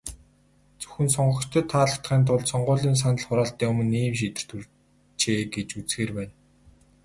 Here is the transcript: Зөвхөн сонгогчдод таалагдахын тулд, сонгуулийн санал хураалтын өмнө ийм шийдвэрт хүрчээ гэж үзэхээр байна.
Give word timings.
Зөвхөн 0.81 1.07
сонгогчдод 1.15 1.65
таалагдахын 1.73 2.21
тулд, 2.27 2.45
сонгуулийн 2.51 2.97
санал 3.01 3.23
хураалтын 3.25 3.69
өмнө 3.71 3.95
ийм 4.05 4.15
шийдвэрт 4.19 4.49
хүрчээ 4.51 5.41
гэж 5.55 5.67
үзэхээр 5.79 6.11
байна. 6.17 6.33